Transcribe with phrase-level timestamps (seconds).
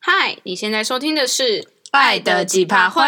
[0.00, 3.02] 嗨，你现在收听的是《爱的奇葩会》。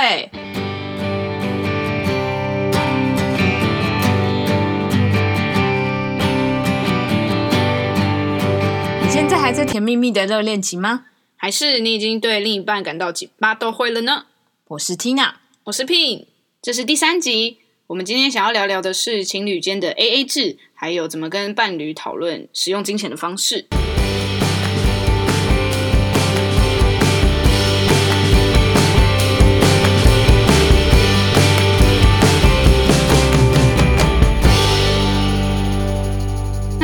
[9.02, 11.04] 你现在还在甜蜜蜜的热恋期吗？
[11.36, 14.26] 还是你已经对另一半感到奇葩都会了呢？
[14.66, 15.34] 我是 Tina，
[15.64, 16.26] 我是 Pin，
[16.60, 17.58] 这是第三集。
[17.86, 23.66] 我们今天想要聊聊的是情侣间的 AA 制，还有怎么跟伴侣讨论使用金钱的方式。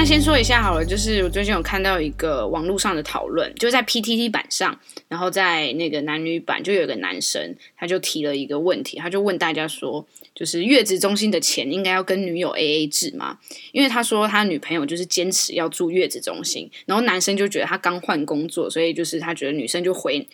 [0.06, 13.38] 先说一下好了，就是我最近有看到一个网络上的讨论，就在 PTT 版上，然后在那个男女版就有一个男生，他就提了一个问题，他就问大家说，就是月子中心的钱应该要跟女友 AA 制吗？
[13.72, 20.24] 因为他说他女朋友就是坚持要住月子中心，然后男生就觉得他刚换工作，所以就是他觉得女生就回。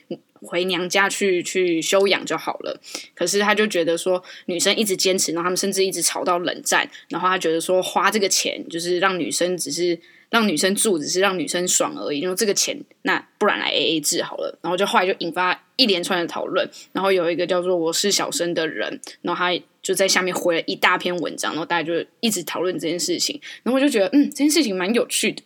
[0.42, 2.80] 回娘家去去休养就好了，
[3.14, 9.98] 可是他就觉得说女生一直坚持，然后他们甚至一直吵到冷战，然后他觉得说花这个钱就是让女生只是
[10.30, 25.42] 让女生住，只是让女生爽而已，因为这个钱那不然来 AA 制好了，然后就后来就引发一连串的讨论，然后有一个叫做我是小生的人，然后他就在下面回了一大篇文章，然后大家就一直讨论这件事情，然后我就觉得嗯这件事情蛮有趣的，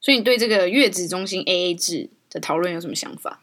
[0.00, 3.40] 所以你对这个月子中心 AA 制的讨论有什么想法？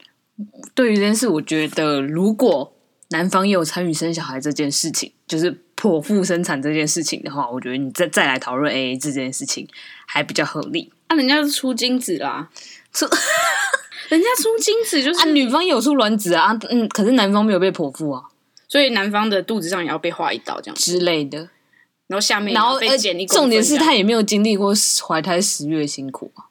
[0.73, 2.73] 对于这件事，我觉得如果
[3.09, 9.67] 男方也有参与生小孩这件事情，就是剖腹生产这件事情的话，我觉得你再再来讨论 AA 制这件事情
[10.05, 10.91] 还比较合理。
[11.07, 12.49] 啊，人家是出精子啦，
[12.93, 13.05] 出
[14.09, 18.23] 人家出精子就是、啊、女方有出卵子啊，嗯，可是男方没有被剖腹啊，
[18.67, 21.37] 所以男方的肚子上也要被划一刀这样之类的，
[22.07, 24.73] 然后下面然后被剪一公分，重点是他也没有经历过
[25.07, 26.48] 怀胎十月辛苦啊。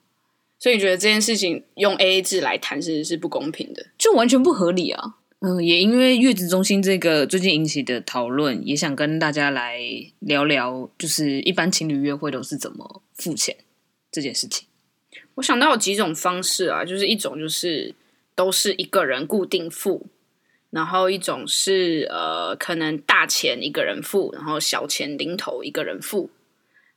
[0.58, 5.14] 所以你觉得这件事情用 AA 制来谈是是不公平的，就完全不合理啊。
[5.40, 9.78] 嗯，也因为月子中心这个最近引起的讨论，也想跟大家来
[10.18, 13.56] 聊聊，就是一般情侣约会都是怎么付钱
[14.10, 14.66] 这件事情。
[15.36, 17.94] 我想到有几种方式啊，就是一种就是
[18.34, 20.08] 都是一个人固定付，
[20.70, 26.30] 然后一种是呃可能大钱一个人付，然后小钱零头一个人付，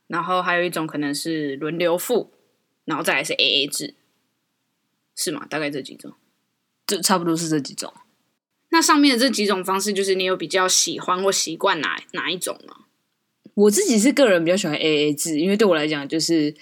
[0.08, 2.32] 然后还有一种可能是轮流付。
[2.84, 3.94] 然后再来是 AA 制，
[5.14, 5.46] 是吗？
[5.48, 6.12] 大概这几种，
[6.86, 7.92] 就差不多是这几种。
[8.70, 12.86] 那上面的这几种方式，就是你有比较喜欢或习惯哪哪一种吗？
[13.54, 16.54] 我自己是个人比较喜欢 AA 制，因为对我来讲，就是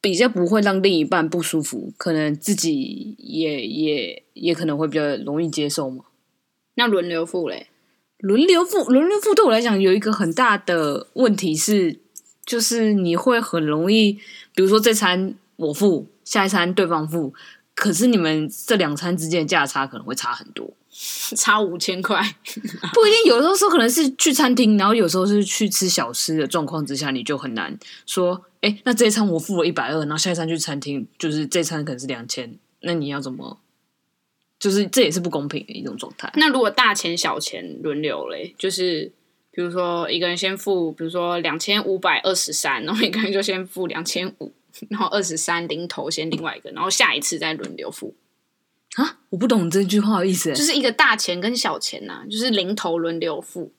[0.00, 6.04] 比较不会让另一半不舒服，可能自己也也也可能会比较容易接受嘛。
[6.74, 7.68] 那轮流付嘞？
[8.18, 12.00] 轮流付，轮流付对我来讲有一个很大的问题是。
[12.50, 14.14] 就是你会很容易，
[14.56, 17.32] 比如说这餐我付，下一餐对方付，
[17.76, 20.68] 可是你们这两餐之间的价差可能会差很多，
[21.36, 22.20] 差五千块，
[22.92, 23.26] 不一定。
[23.26, 33.60] 有的时候可能是去餐厅，然后有时候是去吃小吃的状况之下，你就很难说，哎，那这一餐我付了一百二，然后下一餐去餐厅，就是这餐可能是两千，那你要怎么？
[34.58, 36.32] 就是这也是不公平的一种状态。
[36.34, 39.12] 那如果大钱小钱轮流嘞，就是。
[39.60, 44.50] 比如说一个人先付，比如说两千五百二十三，然后一个人就先付两千五，
[44.88, 48.14] 然后二十三零头先另外一个，然后下一次再轮流付。
[48.94, 50.54] 啊，我不懂这句话的意思。
[50.54, 53.70] 就是一个大钱跟小钱呐、啊，就是零头轮流付，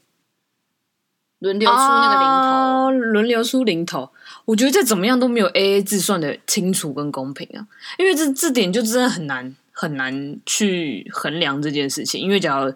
[1.39, 2.47] 轮流出那个零头，
[2.85, 4.11] 哦、轮流出零头。
[4.45, 7.65] 我觉得再怎么样都没有 AA 制算的清楚跟公平啊，
[7.97, 12.21] 因为这这点就真的很难很难去衡量这件事情。
[12.21, 12.71] 因为假如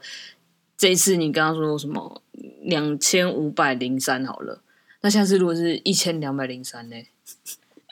[0.77, 2.21] 这一次你刚刚说什么？
[2.63, 4.61] 两千五百零三好了，
[5.01, 6.95] 那下次如果是一千两百零三呢？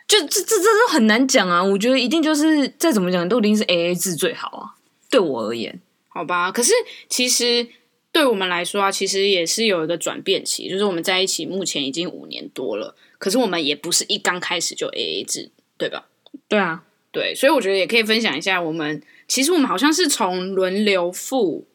[0.08, 1.64] 就这这这都很难讲啊！
[1.64, 4.74] 我觉得一定就是再怎么讲都一定是 AA 制最好啊。
[5.12, 6.52] 对我而言，好吧。
[6.52, 6.74] 可是
[7.08, 7.68] 其实
[8.12, 16.08] 对我们来说啊，其实也是有一个转变期，就是我们在一起目前已经五年多了，可是我们也不是一刚开始就 AA 制，对吧？
[16.48, 21.68] 对啊，对，所以我觉得也可以分享一下，我们其实我们好像是从轮流付。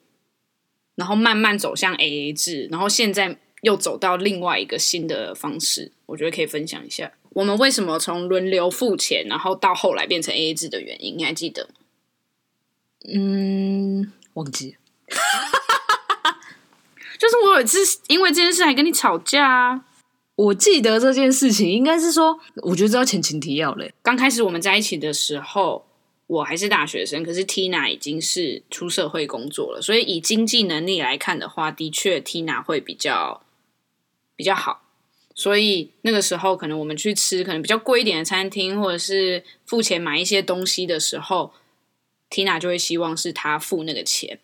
[0.98, 11.68] 然后慢慢走向 AA 制，然后现在又走到另外一个新的方式，我觉得可以分享一下我们为什么从轮流付钱，然后到后来变成 AA 制的原因，你还记得？
[13.14, 14.76] 嗯，忘记。
[17.16, 17.78] 就是我有一次
[18.08, 19.84] 因为这件事还跟你吵架啊。
[20.34, 23.94] 我记得这件事情应该是说，我觉得这要前情提要嘞。
[24.02, 25.86] 刚开始我们在一起的时候。
[26.28, 33.42] 我还是大学生，可是 Tina 已经是出社会工作了，所以以经济能力来看的话，的确 Tina 会比较
[34.36, 34.84] 比较好。
[35.34, 41.52] 所以那个时候，可能我们去吃可能比较贵一点的餐厅，或者是付钱买一些东西的时候
[42.28, 44.40] ，Tina 就会希望是他付那个钱。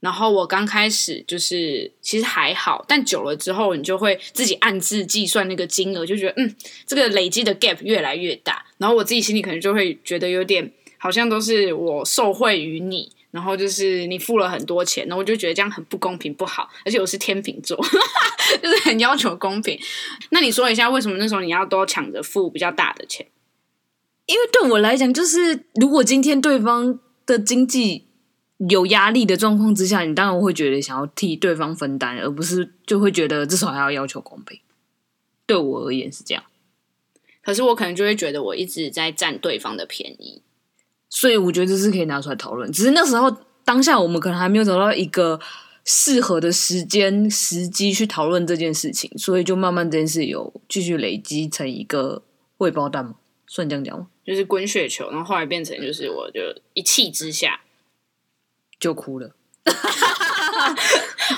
[0.00, 6.56] 然后我刚开始就是其实还好，但久了之后，你就会自己暗自计算那个金额，就觉得嗯，
[6.86, 8.66] 这个累积的 gap 越来越大。
[8.78, 16.70] 然后我自己心里可能就会觉得有点好像都是我受惠于你，然后就是你付了很多钱，然后我就觉得这样很不公平不好。
[16.84, 17.76] 而且我是天秤座，
[18.62, 19.76] 就是很要求公平。
[20.30, 23.26] 那你说一下，为什么那时候你要都抢着付比较大的钱？
[24.26, 28.06] 因为对我来讲，就是如果今天对方的经济。
[28.70, 34.60] 有压力的状况之下，你当然会觉得想要替对方分担，而不是就会觉得至少还要要求公平。
[35.46, 36.44] 对我而言是这样，
[37.42, 40.42] 可是我可能就会觉得我一直在占对方的便宜，
[41.14, 42.72] 所以我觉得这是可以拿出来讨论。
[42.72, 43.30] 只是那时候
[43.64, 45.38] 当下我们可能还没有找到一个
[45.84, 52.22] 适合的时间时机去讨论这件事情，所以就慢慢这件事有继续累积成一个
[52.56, 53.16] 未爆弹嘛，
[53.46, 54.06] 算这样讲吗？
[54.24, 56.40] 就是滚雪球，然后后来变成就是我就
[56.72, 57.60] 一气之下。
[58.80, 59.30] 就哭了，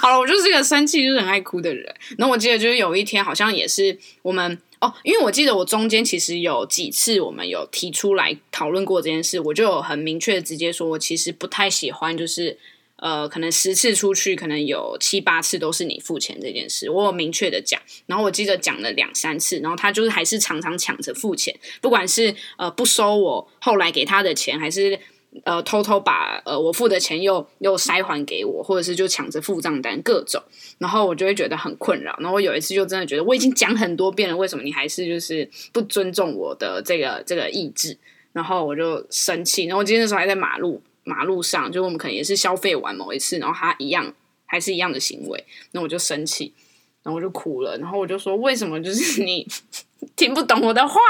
[0.01, 1.95] 好了，我就是个生气就是很爱哭的人。
[2.17, 12.59] 然后我记得就是有一天，好像也是我们哦，因为我记得我中间其实有几次我们有提出来讨论过这件事，我就有很明确的直接说，我其实不太喜欢，就是
[12.97, 17.81] 呃，可能十次出去，可能有七八次都是你付钱这件事，我有明确的讲。
[18.05, 25.01] 然后我记得讲了两三次，然后他就是还是常常抢着付钱，不管是呃不收我后来给他的钱，还是。
[25.43, 30.41] 呃，偷偷把呃我付的钱又又塞还给我，或者是就抢着付账单，各种，
[30.79, 32.17] 然后我就会觉得很困扰。
[32.21, 37.99] 然后有一次就真的觉得我已经讲很多遍了，为什么你还是就是不尊重我的这个这个意志？
[38.33, 39.65] 然后我就生气。
[39.65, 44.15] 然后我今天的时候还在马路马路上，就我们可能也是消费完某一次，然后他一样
[44.47, 46.55] 还是一样的行为，那我就生气，
[47.03, 47.77] 然后我就哭了。
[47.79, 49.45] 然后我就说，为什么就是你
[50.15, 51.01] 听不懂我的话？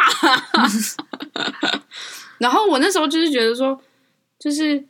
[2.39, 3.79] 然后我那时候就是觉得说。
[4.45, 4.85] 就是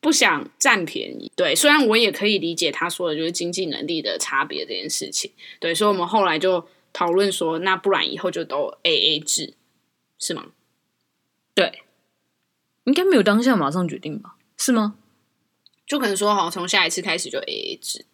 [0.00, 1.54] 不想占便宜，对。
[1.54, 5.72] 虽然我也可以理解他说的，就是经济能力的差别这件事情，对。
[5.72, 9.54] 所以我们后来就讨论说，那不然以后就都 AA 制，
[10.18, 10.46] 是吗？
[11.54, 11.84] 对，
[12.82, 14.34] 应该没有当下马上决定吧？
[14.56, 14.96] 是吗？
[15.86, 18.04] 就可能说，好，从下一次开始就 AA 制。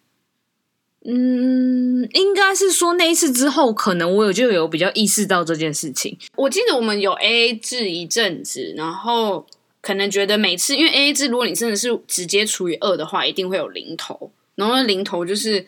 [1.05, 6.19] 嗯，应该是说那一次之后，可能我有就有比较意识到这件事情。
[6.35, 9.47] 我记得我们有 AA 制一阵子，然后。
[9.87, 14.29] 可能觉得每次因为 AA 制，如果你真的是直接除以二的话，一定会有零头。
[14.55, 15.65] 然后零头就是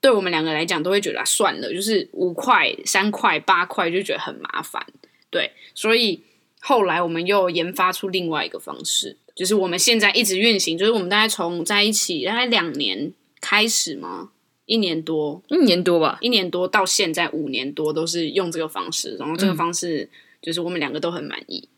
[0.00, 4.84] 对我们两个来讲，都会觉得算了，就是五块、三块、八块就觉得很麻烦。
[5.30, 6.24] 对，所以
[6.58, 14.30] 后来我们又研发出另外一个方式，就是我们现在一直运行，就是我们大概从在一起大概两年开始吗？
[14.66, 20.10] 一年多，一年多吧，一年多到现在五年多都是用这个方式，然后这个方式
[20.42, 21.68] 就是我们两个都很满意。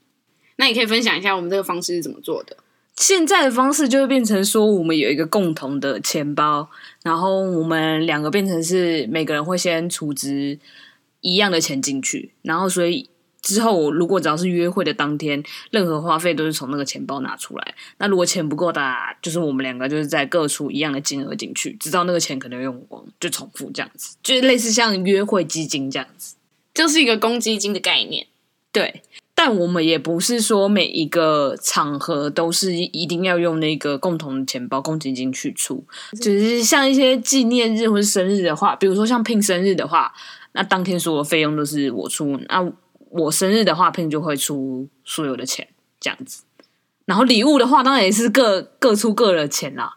[0.57, 2.57] 那你可以分享一下我们这个方式是怎么做的？
[2.97, 6.71] 现在的方式就会变成说，我们有一个共同的钱包，
[7.03, 10.57] 然后我们两个变成是每个人会先储值
[11.21, 13.11] 一样的钱进去，然后所以
[13.43, 15.43] 之后如果只要是约会的当天，
[15.73, 17.75] 任何花费都是从那个钱包拿出来。
[17.99, 18.81] 那如果钱不够的，
[19.21, 26.37] 就是我们两个就是在各出一样的金额进去，直到那个钱可能用光，就重复这样子，就是类似像约会基金这样子，
[26.73, 28.29] 就是一个公积金的概念，
[28.71, 29.03] 对。
[29.37, 35.85] 但我们也不是说每一个场合都是一定要用那个共同的钱包公积金去出，
[36.21, 40.15] 只是像一些纪念日或是生日的话，比如说像 Pin 生日的话，
[40.53, 42.73] 那当天所有费用都是我出，那
[43.11, 45.69] 我生日的话，Pin 就会出所有的钱
[45.99, 46.45] 这样子。
[47.05, 49.97] 然后礼物的话，当然也是各各出各的钱啦。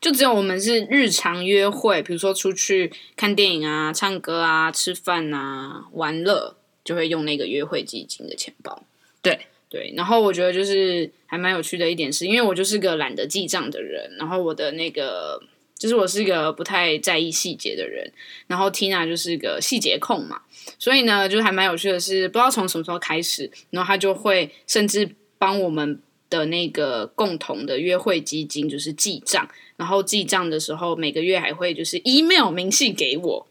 [0.00, 6.56] 就只有我们是日常约会，比如说出去看电影啊、唱歌啊、吃饭啊、玩乐。
[6.84, 8.84] 就会用那个约会基金的钱包，
[9.22, 15.42] 对对，然后我觉得就是还蛮有趣的一点是，因为我就是个懒得记账的人，然后我的那个
[15.76, 18.12] 就是我是一个不太在意细节的人，
[18.46, 20.42] 然后 Tina 就是个细节控嘛，
[20.78, 25.98] 所以呢，就还蛮有趣的是，不知道从什么时候开始，然后他就会甚至帮我们
[26.30, 33.46] 的那个共同的约会基金就是记账，然后记账的时候每个月还会就是 email 明细给我，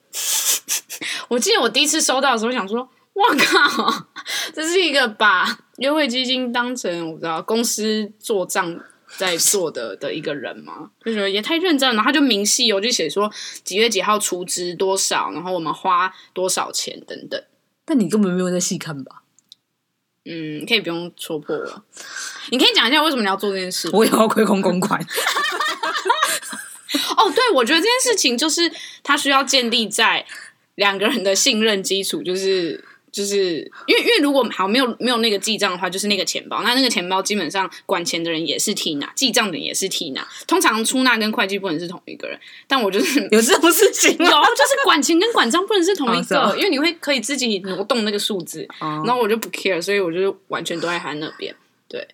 [1.28, 2.88] 我记得我第一次收到的时候想说。
[3.14, 4.08] 我靠，
[4.54, 8.80] 这是一个把约会基金当成我不知道公司做账
[9.18, 10.90] 在做的的一个人吗？
[11.06, 11.94] 就觉得也太认真了。
[11.96, 13.32] 然后他就明细，我就写说
[13.64, 17.40] 几月几号出资多少，然后我们花多少钱等等。
[17.86, 19.22] 但你根本没有在细看吧？
[20.26, 21.84] 嗯，可以不用戳破我。
[22.50, 23.90] 你可以讲一下为什么你要做这件事？
[23.94, 25.00] 我也要亏空公款。
[27.18, 28.72] 哦，对，我觉得这件事情就是
[29.04, 30.26] 他需要建立在
[30.74, 32.84] 两个人的信任基础，就是。
[33.14, 36.64] 就是因为因为如果好没有没有那个记账的话，就是那个钱包。
[36.64, 40.24] 那那个钱包基本上管钱的人也是 Tina，记账的人也是 Tina。
[40.48, 51.56] 通常出纳跟会计不能是同一个人，但我就是 有这种事情， 有就是管钱跟管账不能是同一个，哦、因为你会可以自己挪动那个数字，哦、然后我就不 care，所以我就完全都在他那边。
[51.88, 52.08] 对，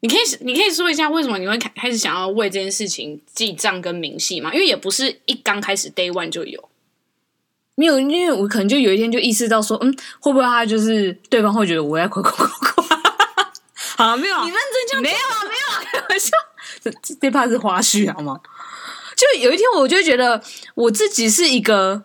[0.00, 4.52] 你可以你可以说一下为什么你会开开始想要为这件事情记账跟明细吗？
[4.52, 6.68] 因为也不是一刚开始 day one 就有。
[7.76, 13.02] 没有，因为我可能就有一天就意识到说，嗯，会不会他就是对方会觉得我在夸夸夸夸？
[13.96, 16.30] 好，没有，你认真讲，没有啊，没有啊，开玩笑，
[16.82, 16.90] 这
[17.20, 18.40] 这怕是花絮好吗？
[19.16, 20.42] 就有一天，我就觉得
[20.74, 22.04] 我自己是一个，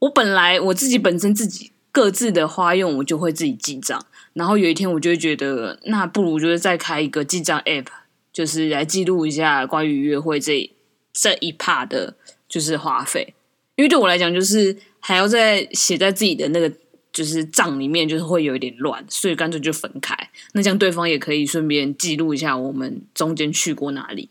[0.00, 4.04] 我本来我自己本身自己各自的花用，我就会自己记账。
[4.34, 7.86] 然后有一天，我就会觉得，那不如就是再开一个记账 app，
[8.32, 10.70] 就是来记录一下关于约会这
[11.12, 12.14] 这一 part 的，
[12.48, 13.34] 就是花费。
[13.76, 16.72] 因为对我来讲，就是还要再写在自己的那个
[17.12, 20.16] 就是账里面，就是会有一点乱，所以干脆就分开。
[20.52, 24.28] 那这样对方也可以顺便记录一下我们中间去过哪里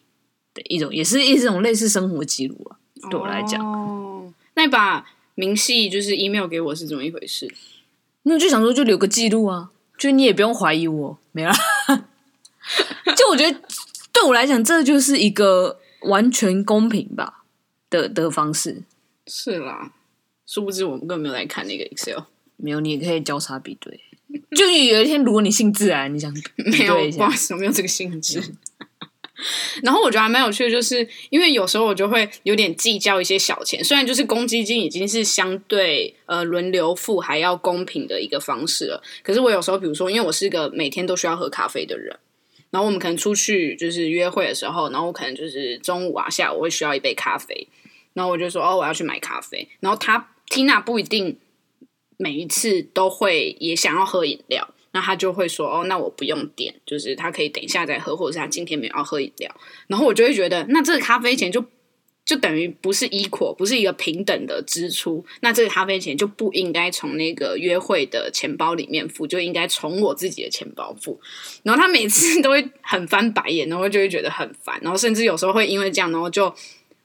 [0.54, 2.78] 的一种，也是一种类似生活记录啊。
[3.10, 7.50] 对我来讲，哦，那你把明细就是 email 给我是怎么一回事？
[8.24, 11.54] 那我就想说，就留个记录啊，就你也不用怀疑我，没了。
[13.16, 13.62] 就我觉得
[14.12, 17.44] 对我来讲，这就是一个完全公平吧
[17.90, 18.84] 的的方式。
[19.28, 19.94] 是啦，
[20.50, 22.24] 殊不知我们根本没有来看那个 Excel。
[22.58, 24.00] 没有，你也可以交叉比对。
[24.58, 28.42] 就有一天，如果你兴致来，你想 没有，不好意思，我没有这个性质。
[29.84, 42.18] 然后我觉得还蛮有趣的，就是因为有时候我就会有点计较一些小钱，虽然就是公积金已经是相对呃轮流付还要公平的一个方式了，可是我有时候比如说，因为我是一个每天都需要喝咖啡的人，
[42.72, 47.68] 然后我们可能出去就是约会的时候，然后我可能就是中午啊下午我会需要一杯咖啡。
[48.14, 49.66] 然后我就说哦，我要去买咖啡。
[49.80, 51.38] 然后他 Tina 不一定
[52.18, 59.56] 每一次都会也想要喝饮料，那他就会说哦，那我不用点，就是他可以等一下再喝，或者是他今天没有要喝饮料。
[59.88, 61.64] 然后我就会觉得，那这个咖啡钱就
[62.26, 65.24] 就等于不是 equal，不是一个平等的支出。
[65.42, 71.22] 那这个咖啡钱就不应该从那个约会的钱包里面付，就应该从我自己的钱包付。
[71.64, 76.54] 然后他每次都会很翻白眼，然后就会觉得很烦，然后甚至有时候会因为这样，然后就。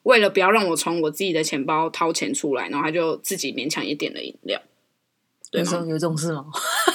[0.04, 4.62] 为了不要让我从我自己的钱包掏钱出来，然后他就自己勉强也点了饮料。
[5.50, 5.84] 对吗？
[5.86, 6.46] 有这种事吗？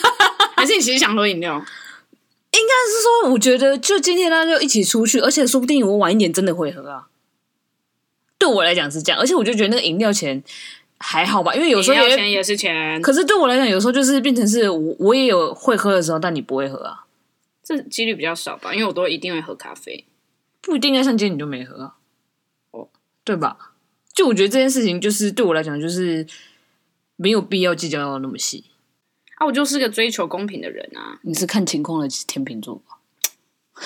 [0.58, 1.54] 还是你其实想喝饮料？
[2.52, 7.08] 应该是说，我觉得就今天他就一起出去，而且说不定我晚一点真的会喝啊。
[8.38, 10.44] 对我来讲是这样，而且我就觉得那个饮料钱
[10.98, 13.02] 还好吧，因为有时候钱也是钱。
[13.02, 17.06] 可是对我来讲，有时候就是变成是我我也有会喝的时候，但你不会喝啊，
[17.64, 18.74] 这几率比较少吧？
[18.74, 20.06] 因为我都一定会喝咖啡，
[20.62, 21.04] 不一定啊。
[21.04, 21.96] 像今天你就没喝啊。
[23.30, 23.76] 对吧？
[24.12, 26.26] 就我觉得这件事情，就是对我来讲，就是
[27.16, 28.64] 没有必要计较到那么细
[29.36, 29.46] 啊。
[29.46, 31.20] 我就是个追求公平的人啊。
[31.22, 32.98] 你是看情况的天秤座吧？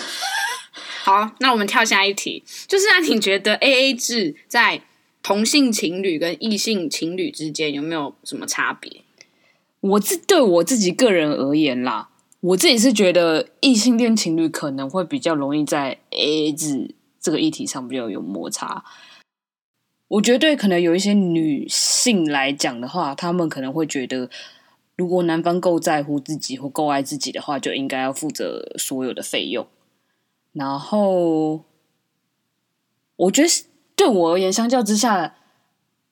[1.03, 4.85] 好，那我们跳下一题，就是那你觉得 AA 制在
[5.21, 9.01] 同性情侣跟异性情侣之间有没有什么差别？
[9.81, 12.07] 我自对我自己个人而言啦，
[12.39, 18.85] 我自己是觉得异性恋情侣可能会比较容易在 AA 制这个议题上比较有摩擦。
[20.13, 24.29] 我觉得可能有一些女性来讲的话，她们可能会觉得，
[24.95, 29.65] 如果男方够在乎自己或够爱自己的话，就应该要负责所有的费用。
[30.51, 31.63] 然后，
[33.15, 33.49] 我觉得
[33.95, 35.35] 对我而言，相较之下，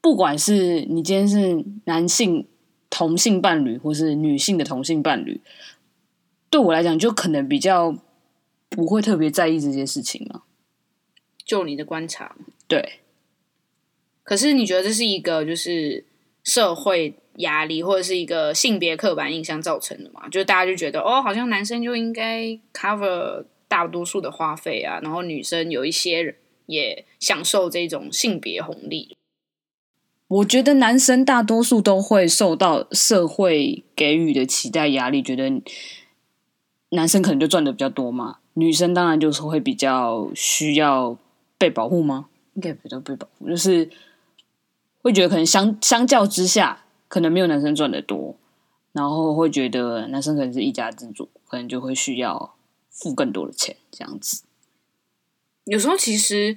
[0.01, 2.47] 不管是你今天是男性
[2.89, 5.41] 同性伴侣，或是女性的同性伴侣，
[6.49, 7.95] 对我来讲，就可能比较
[8.67, 10.41] 不会特别在意这些事情嘛。
[11.45, 12.35] 就你的观察，
[12.67, 13.00] 对。
[14.31, 16.05] 可是你觉得这是一个就是
[16.41, 20.29] 社会压力，或者是一个性别刻板印象造成的吗？
[20.29, 26.33] 就大家就觉得哦，好像男生就应该 cover 大多数的花费啊，然后女生有一些人
[26.67, 29.17] 也享受这种性别红利。
[30.29, 35.61] 我觉得男生大多数都会受到社会给予的期待压力，觉得
[36.91, 41.17] 男生可能就赚的比较多嘛，女生当然就是会比较需要
[41.57, 42.27] 被保护吗？
[42.53, 43.89] 应该比较被保护，就是。
[45.01, 48.37] 会觉得可能相相较之下，可能没有男生赚的多，
[48.91, 52.55] 然后会觉得男生可能是一家之主，可能就会需要
[52.91, 54.43] 付更多的钱，这样子。
[55.65, 56.55] 有时候其实，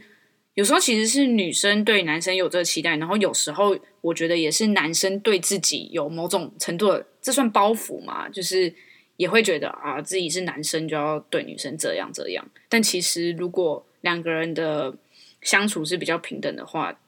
[0.53, 8.29] 有时候其实是女生对男生有这个期待，然后有时候我觉得也是男生对自己有某种程度的，这算包袱嘛？
[8.29, 8.75] 就是
[9.17, 12.47] 也会觉得啊，自己是男生就要对女生这样这样。
[12.69, 14.95] 但其实如果两个人的
[15.41, 16.99] 相处是比较平等的话。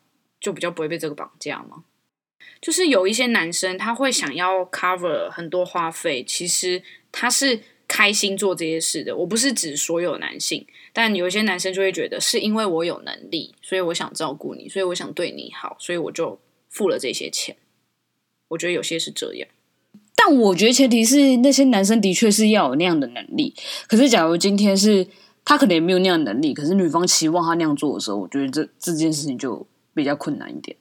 [0.47, 1.83] 就比较不会被这个绑架吗？
[2.61, 9.17] 就是有一些男生他会想要 cover 很多花费，其实他是开心做这些事的。
[9.17, 16.39] 我不是指所有男性，但有一些男生就会觉得是因为我有能力，所以我想照顾你，所以我想对你好，所以我就
[16.69, 17.57] 付了这些钱。
[18.47, 19.49] 我觉得有些是这样，
[20.15, 23.53] 但我觉得前提是那些男生的确是要有那样的能力。
[23.89, 25.09] 可是假如今天是
[25.45, 30.77] 他可能也没有那样的能力，可是女方期望他那样做的时候，我觉得这这件事情就比较困难一点。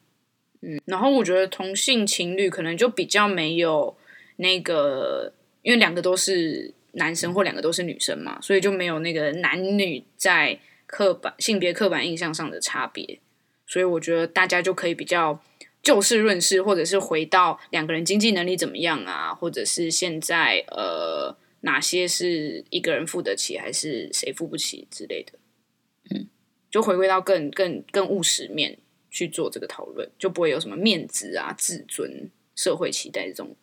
[0.61, 3.95] 嗯，然后我觉得同性情侣可能就比较没有
[4.37, 13.19] 那个，因为两个都是男生或两个都是女生嘛，所以就没有那个男女在刻板性别刻板印象上的差别，
[13.65, 15.39] 所以我觉得大家就可以比较
[15.83, 25.33] 就事论事，或者是回到两个人经济能力怎么样啊，或者是现在呃哪些是一个人付得起，还是谁付不起之类的，
[26.11, 26.27] 嗯，
[26.71, 28.79] 就回归到更更更务实面。
[29.15, 33.55] 去做这个讨论，就不会有什么面子啊、自尊、社会期待这种。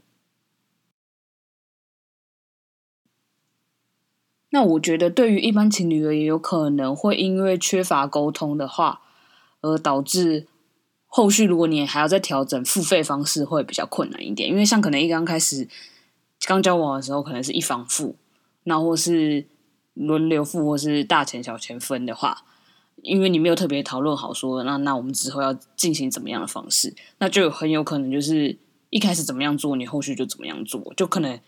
[4.48, 9.02] 那我觉得，对于一般情侣而言，有可能会因为缺乏沟通的话，
[9.60, 10.46] 而导致
[11.06, 14.48] 后续如果你还要再调整付费方式，会比较困难一点。
[14.48, 15.68] 因为像可能一刚开始
[16.46, 18.16] 刚交往的时候，可能是一方付，
[18.62, 19.44] 那或是
[19.92, 22.46] 轮流付，或是大钱小钱分的话。
[23.00, 28.56] 因为你没有特别讨论好说，那那我们之后要进行怎么样的方式，那就很有可能就是
[28.90, 31.40] 一开始怎么样做，你后续就怎么样做，就可能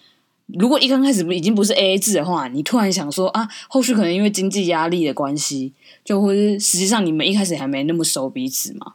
[0.46, 5.72] 如果一刚开始已经不是 AA 制的话，你突然想说啊，后续可能因为经济压力的关系，
[6.04, 8.94] 就或是实际上你们一开始还没那么熟彼此嘛，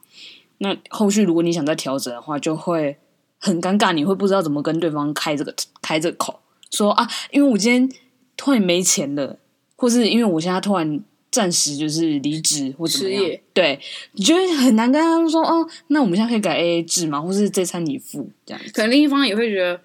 [0.57, 2.97] 那后续如果你想再调整的话，就会
[3.37, 7.89] 很尴尬，你会不知道怎么跟对方开这个开这个口，说啊，因为我今天
[8.35, 9.39] 突然没钱了，
[9.77, 11.01] 或是因为我现在突然。
[11.31, 13.79] 暂时就是离职或怎么样，业对，
[14.13, 17.21] 你觉得很难跟他们说哦，那我们现在可以改 AA 制吗？
[17.21, 18.71] 或是这餐你付这样子？
[18.71, 19.79] 可能另一方也会觉得，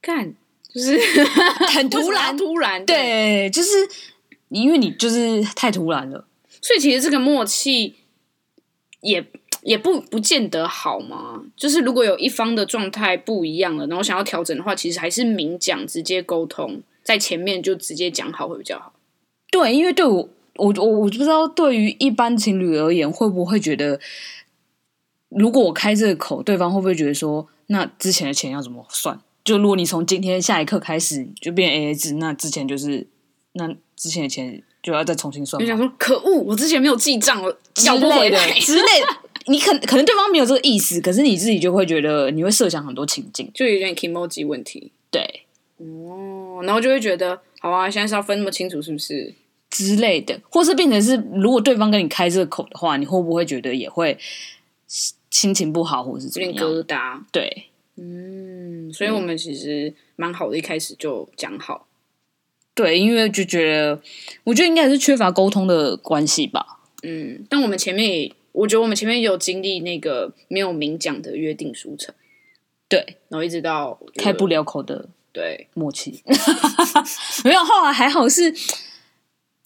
[0.00, 0.32] 干
[0.72, 0.98] 就是
[1.66, 3.70] 很突然，突然，对，对就是
[4.48, 6.26] 因为你就是太突然了，
[6.62, 7.96] 所以其实这个默契
[9.02, 9.22] 也
[9.62, 11.42] 也不不见得好嘛。
[11.54, 18.94] 就是如果有一方的状态不一样了，然后想要调整的话，其实还是明讲，直接沟通，在前面就直接讲好会比较好。
[19.50, 20.30] 对，因为对我。
[20.58, 23.98] 我我我不知道，对于一般情侣而言，会不会觉得，
[25.30, 29.18] 如果我开这个口，对方会不会觉得说，那之前的钱要怎么算？
[29.44, 33.06] 就如果你从今天下一刻开始就变 AA 制，那之前就是
[33.52, 35.58] 那之前的钱就要再重新算。
[35.58, 39.06] 就想说，可恶，我之前没有记账，我之类的之类的。
[39.46, 44.92] 你可可能对方没有这个意思，可是你自己就会觉得你会设想很多情境，就有点 kimoji 问题。
[45.10, 45.44] 对，
[45.78, 49.32] 哦，然后就会觉得，好啊，现在是要分那么清楚，是不是？
[49.70, 54.18] 之类的，或是变成是，如果对方跟你开这个口的话，你会不会觉得也会
[55.30, 56.64] 心情不好，或者是怎么样？
[56.64, 57.20] 疙瘩。
[57.30, 57.64] 对，
[57.96, 61.86] 嗯，所以我们其实蛮好的，一开始就讲好。
[62.74, 64.00] 对，因为就觉得，
[64.44, 66.80] 我觉得应该是缺乏沟通的关系吧。
[67.02, 72.14] 嗯，但我们前面也，我觉得我们前面有经历那个没有明讲的约定书成。
[72.88, 76.22] 对，然后一直到开不了口的，对，默契。
[77.44, 78.54] 没有，后来还好是。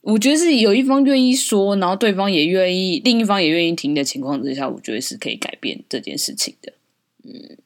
[0.02, 6.72] 我觉得是有一方愿意说，然后对方也愿意，另一方也愿意听的情况之下，我觉得是可以改变这件事情的。
[7.22, 7.56] 嗯，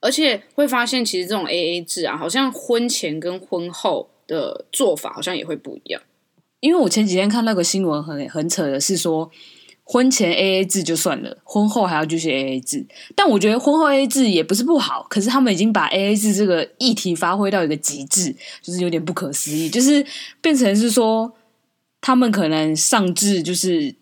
[0.00, 6.00] 而且会发现，其实这种 AA 制啊，好像婚前跟婚后的做法好像也会不一样。
[6.60, 9.28] 因为我前几天看那个新闻很，很很扯的是说，
[9.82, 12.86] 婚前 AA 制就算了，婚后还要继续 AA 制。
[13.16, 20.06] 但我觉得婚后 AA 制也不是不好，可是他们已经把 AA 制这个议题发挥到一个极致，就是有点不可思议，就是
[20.40, 21.32] 变成是说。
[22.00, 23.94] 他们可能上至就是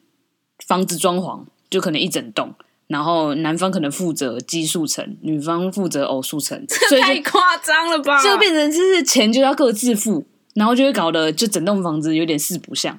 [0.66, 2.54] 房子装潢，就可能一整栋，
[2.86, 8.22] 然后男方可能负责奇数层，女方负责偶数层， 这太夸张了吧？
[8.22, 12.98] 就变成就是钱就要各自付，然后就会搞得就整栋房子有点四不像，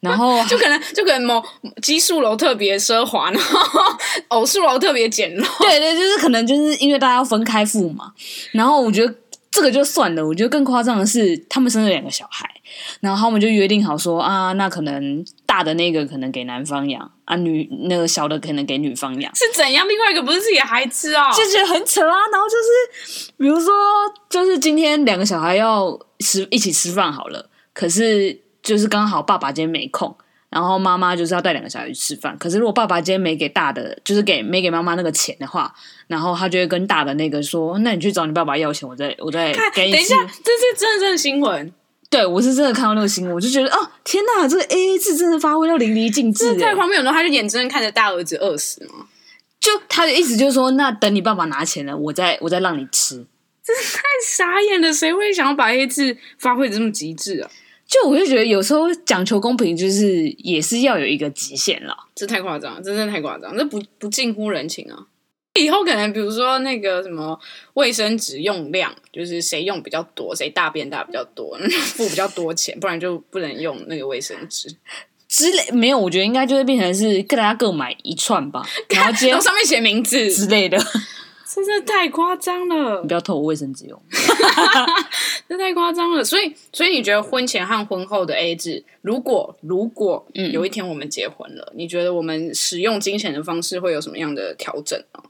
[0.00, 1.42] 然后 就可能就可能某
[1.82, 3.80] 奇数楼特别奢华，然后
[4.28, 5.46] 偶数楼特别简陋。
[5.60, 8.12] 对对，就是可能就是因为大家要分开付嘛，
[8.52, 9.14] 然后我觉得。
[9.48, 12.46] 这个就算了，我觉得更夸张的是，他们生了两个小孩，
[13.00, 19.88] 然后他们就约定好说啊，那可能大的那个可能给男方养啊，女那个小的可能给女方养，是怎样？
[19.88, 22.16] 另外一个不是自己的孩子啊，就觉得很扯啊。
[22.32, 23.72] 然后就是，比如说，
[24.28, 30.16] 就是今天两个小孩要吃一起吃饭好了，可是就是刚好爸爸今天没空。
[30.48, 35.74] 然后妈妈就是要带两个小孩去吃饭，可是如果爸爸今天没给大的，就是给没给妈妈那个钱的话，
[36.06, 41.70] 然后他就会跟大的那个说：“那你去找你爸爸要钱，我再我再给你。”等一下，这是真的真的新闻。
[42.08, 49.06] 对，我是真的看到那个新闻，我就觉得哦，天哪，这个 AA 制真的发挥到淋漓尽致，在旁边有时候他就眼睁睁看着大儿子饿死吗？
[49.60, 53.26] 就他的意思就是说，那等你爸爸拿钱了，我再我再让你吃。
[53.64, 57.50] 真是太傻眼了，谁会想要把 AA 制发挥的这么极致啊？
[57.88, 61.96] 就我就觉得有时候讲求公平，就是也是要有一个极限了。
[62.14, 65.06] 这太夸张，真的太夸张，这不不近乎人情啊！
[65.60, 67.38] 以后可能比如说那个什么
[67.74, 71.56] 卫生纸用量，就是谁用比较多，谁大便大比较多，
[71.96, 74.68] 付比较多钱，不然就不能用那个卫生纸
[75.28, 75.70] 之类。
[75.72, 80.78] 没有，我觉得应该就会变成是各大家各买一串吧， 然后接上面写名字之类的。
[81.48, 83.00] 这真的太夸张了！
[83.00, 83.98] 你不要偷我卫生纸用，
[85.48, 86.22] 这太夸张了。
[86.22, 95.22] 所以，所以你觉得婚前和婚后的 AA 制，如果如果有一天我们结婚了，嗯，你觉得我们使用金钱的方式会有什么样的调整呢？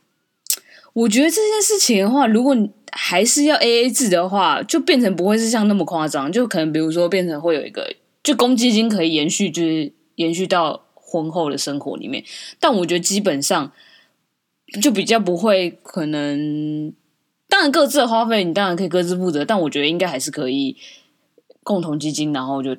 [0.96, 12.24] 我觉得这件事情的话，如果你还是要 AA 制的话，就变成不会是像那么夸张，就可能比如说变成会有一个，就公积金可以延续，就是延续到婚后的生活里面。
[12.58, 13.72] 但我觉得基本上。
[14.82, 16.92] 就比较不会可能，
[17.48, 20.76] 当然各自的花费你当然可以各自负责，但我觉得应该还是可以
[21.62, 22.76] 共同基金，然后就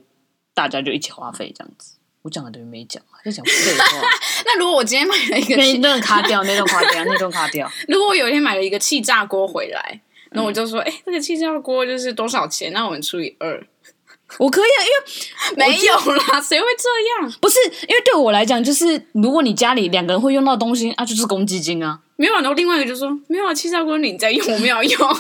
[0.53, 1.96] 大家就一起花费这样子。
[2.27, 4.07] 我讲的等于没讲，就讲废话。
[4.45, 7.71] 那如果我今天买了一个，那段卡掉，那段卡掉，那段卡掉。
[7.87, 12.73] 如果我有一天买了一个气炸锅回来，那我就说，哎、嗯，这个气炸锅就是多少钱？
[12.73, 13.65] 那我们除以二。
[14.39, 17.31] 我可以啊，因为没有啦，谁会这样？
[17.39, 22.01] 不是，因为对我来讲，就是如果你家里两个人会用到的东西啊，就是公积金啊。
[22.17, 25.17] 没有，然后另外一个就说没有啊，气炸锅你在用，我没有用。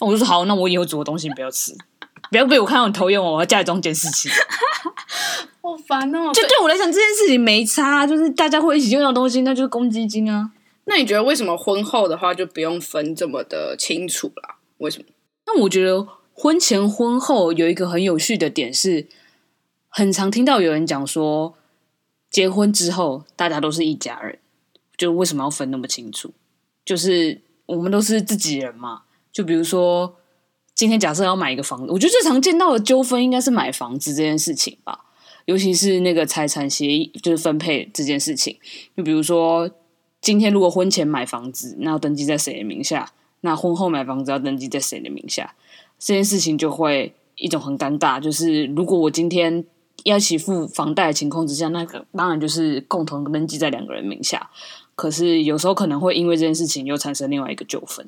[0.00, 1.76] 我就说好，那我以后煮的东西你不要吃，
[2.30, 4.30] 不要被我看到你偷用我，我要家里装监视器。
[5.70, 6.32] 好烦哦！
[6.32, 10.50] 就对我来讲，这件事情没差，就是大家会一起用到的东西，那就是公积金啊。
[10.84, 14.56] 那你觉得为什么婚后的话就不用分这么的清楚啦？
[14.78, 15.04] 为什么？
[15.46, 16.06] 那我觉得。
[16.40, 19.08] 婚前婚后有一个很有趣的点是，
[19.88, 21.56] 很常听到有人讲说，
[22.30, 24.38] 结婚之后大家都是一家人，
[24.96, 26.32] 就为什么要分那么清楚？
[26.84, 29.02] 就是我们都是自己人嘛。
[29.32, 30.14] 就比如说，
[30.76, 35.06] 今天假设要买一个房子，我觉得最常见到的纠纷应该是买房子这件事情吧，
[35.48, 38.54] 尤其是那个财产协议，就是分配这件事情。
[38.94, 39.70] 就比如说，
[40.20, 43.10] 今天如果婚前买房子，那要登记在谁的名下？
[43.40, 45.54] 那婚后买房子要登记在谁的名下？
[45.98, 49.64] 这件事情就会一种很尴尬，就是如果我今天
[50.04, 54.50] 要一起付房贷的情况之下，那个当然就是共同登记在两个人名下。
[54.94, 58.06] 可是有时候可能会因为这件事情又产生另外一个纠纷。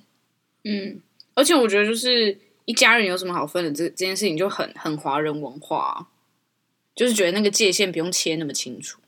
[0.65, 1.01] 嗯，
[1.33, 3.73] 而且我觉得就是一家人有什么好分的？
[3.73, 6.07] 这这件事情就很很华人文化，
[7.01, 8.99] 就是觉得那个界限不用切那么清楚。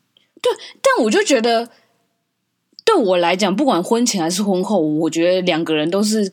[0.41, 0.51] 对，
[0.81, 1.69] 但我就觉得
[2.87, 6.33] 对我来讲，不管婚前还是婚后，我觉得两个人都是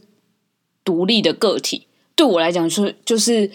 [0.86, 1.86] 独立的个体。
[2.16, 3.52] 对我来讲，说就是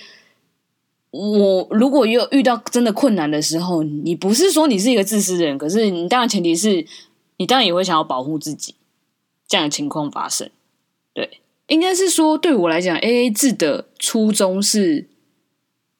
[1.12, 6.86] 我如果有遇到真的困难的时候，你不是说你是一个自私的人，可是你当然前提是
[7.38, 8.74] 你当然也会想要保护自己，
[9.48, 10.50] 这样的情况发生。
[11.14, 15.08] 对，应该是说对我来讲，AA 制的初衷是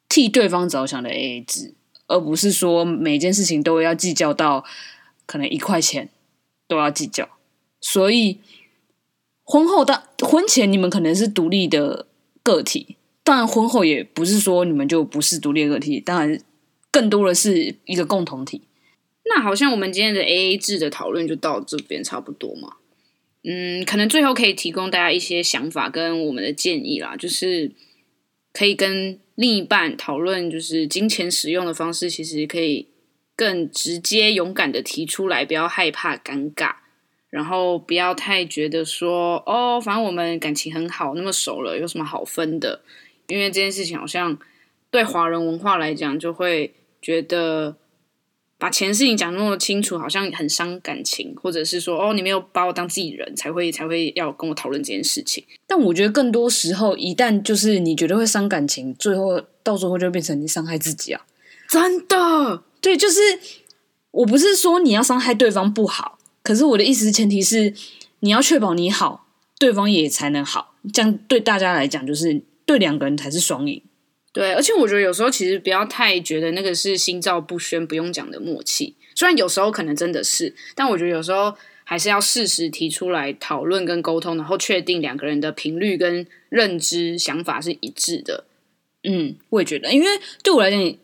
[0.07, 1.73] 替对方着想的 AA 制，
[2.07, 4.64] 而不是说每件事情都要计较到
[5.27, 6.09] 可能一块钱
[6.67, 7.29] 都要计较。
[7.81, 8.40] 所以
[9.45, 12.07] 婚后当婚前你们可能是独立的。
[12.47, 16.38] 个体，当然婚后也不是说你们就不是独立的个体，当然
[16.90, 18.61] 更多的是一个共同体。
[19.25, 22.75] 那好像我们今天的 AA 制的讨论就到这边差不多嘛。
[23.45, 27.73] 嗯，可能最后可以提供大家一些想法跟我们的建议啦，就是
[28.55, 32.88] 可以跟另一半讨论，就是金钱使用的方式，其实可以
[33.37, 36.77] 更直接、勇敢的提出来，不要害怕尴尬。
[37.31, 42.81] 然后不要太觉得说哦，反正我们感情很好，那么熟了，有什么好分的？
[43.27, 44.38] 因为这件事情好像
[44.88, 47.77] 对华人文化来讲，就会觉得
[48.64, 55.44] 把钱事情讲那么清楚，好像很伤感情，或者是说哦，你没有把我当自己人，才会才会要跟我讨论这件事情。
[55.66, 61.27] 但我觉得更多时候，一旦就是你觉得会伤感情，最后到最后就变成你伤害自己啊！
[61.68, 63.20] 真的，对，就是
[64.12, 66.18] 我不是说你要伤害对方不好。
[66.42, 67.74] 可是我的意思，前提是
[68.20, 69.27] 你要确保你好，
[69.59, 73.83] 对方也才能好，这样对大家来讲，就是对两个人才是双赢。
[74.35, 88.44] 对，而且我觉得有时候其实不要太觉得那个是心照不宣、不用讲的默契，虽然有时候可能真的是，但我觉得有时候还是要适时提出来讨论跟沟通，然后确定两个人的频率跟认知想法是一致的。
[89.05, 90.07] 嗯，我也觉得，因为
[90.42, 90.94] 对我来讲，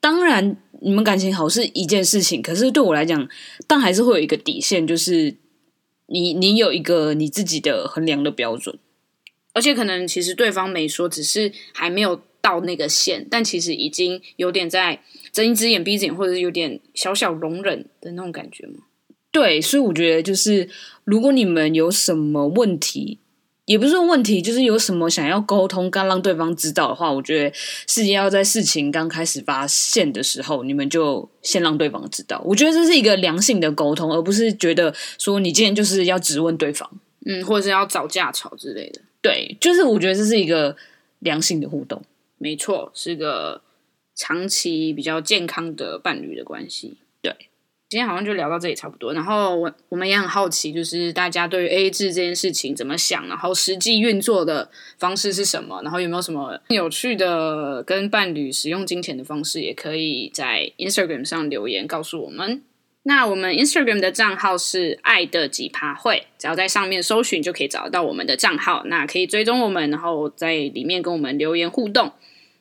[0.00, 0.58] 当然。
[0.82, 3.28] 你们感情好是一件事情，可是对我来讲，
[3.66, 5.34] 但还是会有一个底线，就是
[6.06, 8.78] 你你有一个你自己的衡量的标准，
[9.52, 15.00] 而且可能其实对方没说，只是还没有到那个线，但其实已经有点在
[15.32, 18.84] 睁一只眼闭一只眼，或者是有点小小容忍的那种感觉吗？
[19.30, 20.68] 对，所以我觉得就是
[21.04, 23.18] 如果你们有什么问题，
[23.66, 32.42] 也不是说问题，就是有什么想要沟通，刚让对方知道的话，我觉得是要在事情刚开始发现的时候，你们就先让对方知道。
[32.44, 36.90] 我觉得这是一个良性的沟通，而不是觉得说你今天就是要质问对方，
[37.26, 39.00] 嗯，或者是要找架吵之类的。
[39.22, 40.74] 对，就是我觉得这是一个
[41.20, 42.02] 良性的互动，
[42.42, 43.60] 没错，是个
[44.14, 46.96] 长期比较健康的伴侣的关系。
[47.20, 47.36] 对，
[47.90, 49.12] 今天好像就聊到这里差不多。
[49.12, 62.62] 然后我我们也很好奇，就是大家对于 AA 制这件事情怎么想，然后实际运作的方式是什么，然后有没有什么有趣的跟伴侣使用金钱的方式，也可以在 Instagram 上留言告诉我们。
[63.02, 68.82] 那我们 Instagram 的账号是爱的几趴会，只要在上面搜寻就可以找到我们的账号。
[68.84, 72.12] 那可以追踪我们，然后在里面跟我们留言互动。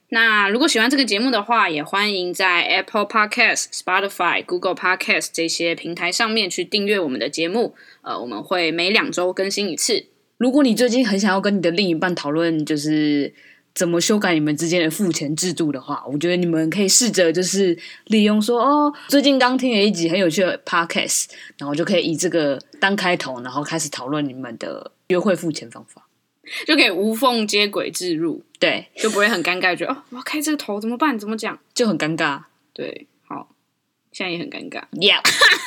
[0.09, 7.75] 那如果喜欢这个节目的话，也欢迎在 Apple Podcast、Spotify、Google Podcast 这些平台上面去订阅我们的节目。
[8.01, 10.05] 呃，我们会每两周更新一次。
[10.37, 13.33] 如果你最近很想要跟你的另一半讨论，就是。
[13.75, 26.07] 怎么修改你们之间的付钱制度的话，我觉得你们可以试着就是利用说哦，最近刚听了一集很有趣的 podcast，然后就可以以这个当开头，然后开始讨论你们的约会付钱方法，
[26.65, 31.17] 就可以无缝接轨置入，对，就不会很尴尬，觉得哦，我要开这个头怎么办？
[31.17, 31.57] 怎么讲？
[31.73, 32.41] 就很尴尬，
[32.73, 33.49] 对，好，
[34.11, 35.21] 现在也很尴尬，Yeah，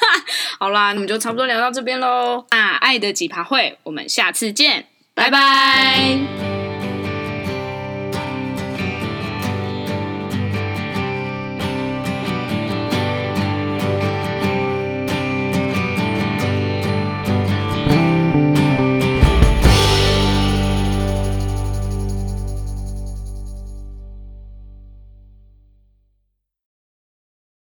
[0.58, 2.46] 好啦，那我们就差不多聊到这边喽。
[2.50, 6.51] 那爱的几趴会，我们下次见，拜拜。